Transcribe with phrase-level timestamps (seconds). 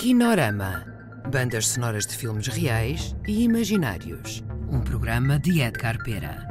[0.00, 0.86] Kinorama.
[1.30, 4.42] Bandas sonoras de filmes reais e imaginários.
[4.72, 6.48] Um programa de Edgar Pera.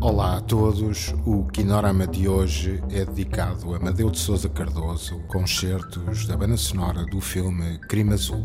[0.00, 1.14] Olá a todos.
[1.24, 7.04] O Kinorama de hoje é dedicado a Amadeu de Souza Cardoso, concertos da banda sonora
[7.04, 8.44] do filme Crime Azul,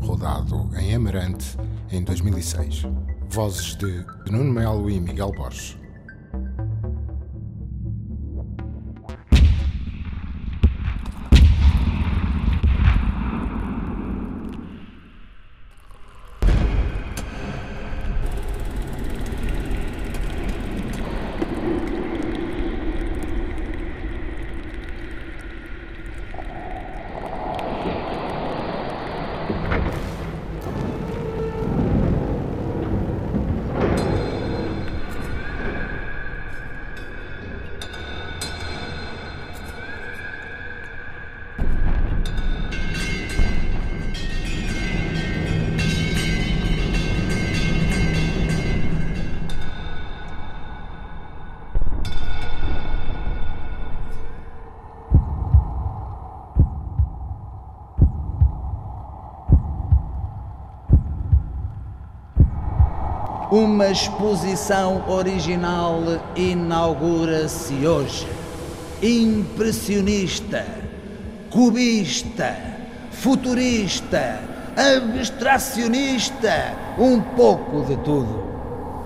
[0.00, 1.58] rodado em Amarante
[1.90, 2.86] em 2006.
[3.28, 5.81] Vozes de Nuno Melo e Miguel Borges.
[63.52, 66.00] Uma exposição original
[66.34, 68.26] inaugura-se hoje.
[69.02, 70.64] Impressionista,
[71.50, 72.56] cubista,
[73.10, 74.40] futurista,
[74.74, 78.42] abstracionista, um pouco de tudo.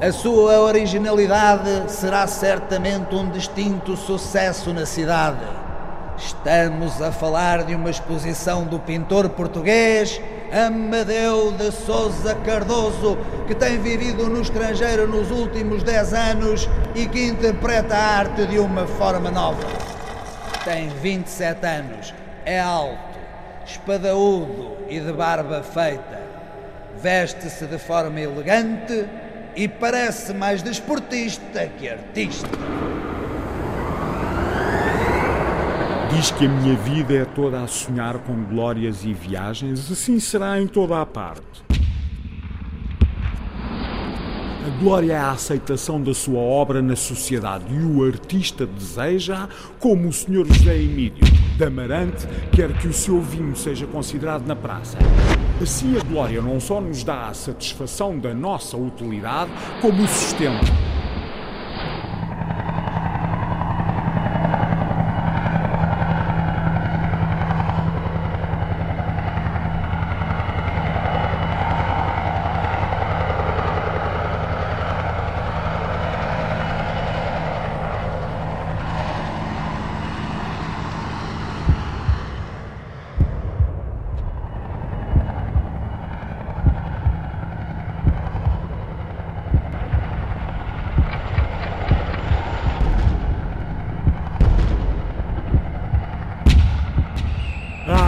[0.00, 5.44] A sua originalidade será certamente um distinto sucesso na cidade.
[6.16, 10.20] Estamos a falar de uma exposição do pintor português
[10.52, 17.26] Amadeu de Souza Cardoso, que tem vivido no estrangeiro nos últimos 10 anos e que
[17.26, 19.66] interpreta a arte de uma forma nova.
[20.64, 23.18] Tem 27 anos, é alto,
[23.66, 26.20] espadaúdo e de barba feita.
[26.96, 29.06] Veste-se de forma elegante
[29.54, 32.48] e parece mais desportista que artista.
[36.16, 40.58] Diz que a minha vida é toda a sonhar com glórias e viagens, assim será
[40.58, 41.62] em toda a parte.
[44.66, 49.46] A glória é a aceitação da sua obra na sociedade e o artista deseja,
[49.78, 50.46] como o Sr.
[50.46, 51.22] José Emílio
[51.54, 54.96] de Amarante, quer que o seu vinho seja considerado na praça.
[55.60, 59.50] Assim, a glória não só nos dá a satisfação da nossa utilidade,
[59.82, 60.85] como o sustento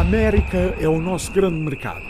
[0.08, 2.00] América é o nosso grande mercado.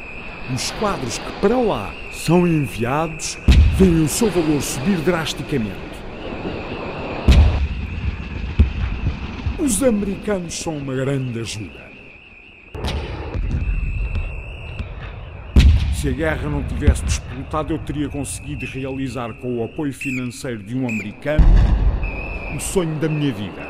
[0.54, 3.36] Os quadros que para lá são enviados
[3.76, 5.74] veem o seu valor subir drasticamente.
[9.58, 11.88] Os americanos são uma grande ajuda.
[15.92, 20.76] Se a guerra não tivesse disputado, eu teria conseguido realizar com o apoio financeiro de
[20.76, 21.44] um americano
[22.56, 23.67] o sonho da minha vida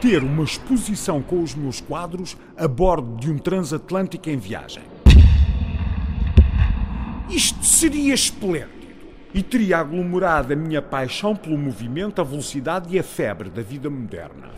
[0.00, 4.82] ter uma exposição com os meus quadros a bordo de um transatlântico em viagem.
[7.28, 8.78] Isto seria esplêndido
[9.34, 13.90] e teria aglomerado a minha paixão pelo movimento, a velocidade e a febre da vida
[13.90, 14.48] moderna.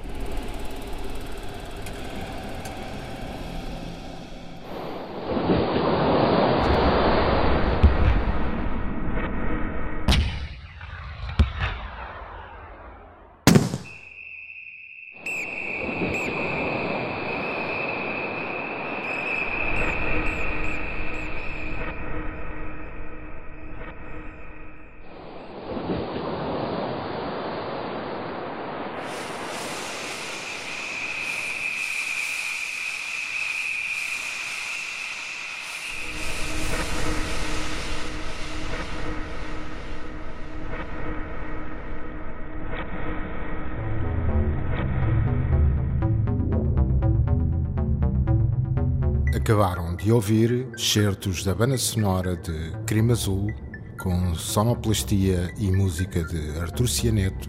[49.50, 53.52] Acabaram de ouvir certos da banda sonora de Crime Azul,
[54.00, 57.48] com sonoplastia e música de Artur Cianeto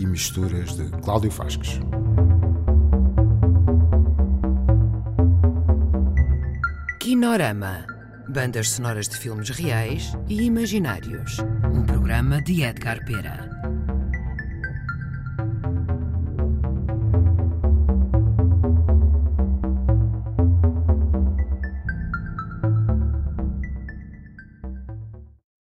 [0.00, 1.80] e misturas de Cláudio Fasques.
[6.98, 7.84] Kinorama
[8.26, 11.40] Bandas sonoras de filmes reais e imaginários.
[11.74, 13.63] Um programa de Edgar Pera.